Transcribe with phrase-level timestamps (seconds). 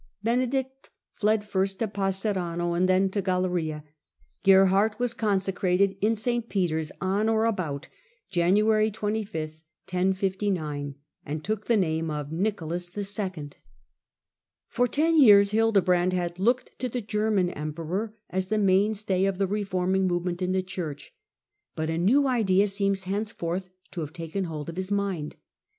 [0.23, 3.83] Benedict fled first to Passerano, and then to Galeria.
[4.43, 6.49] Gerhard was con secrated in St.
[6.49, 7.87] Peter's on or about
[8.27, 9.61] January 25,
[9.93, 13.51] and took the name of Nicolas 11.
[14.67, 19.37] For ten years Hildebrand had looked to the Ger man emperor as the mainstay of
[19.37, 21.13] the reforming move ment in the Church,
[21.75, 25.35] but a new idea seems henceforth to have taken hold of his mind.